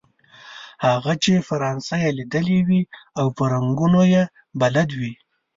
[0.85, 2.81] هغه چې فرانسه یې ليدلې وي
[3.19, 4.23] او په رنګونو يې
[4.61, 5.13] بلد وي.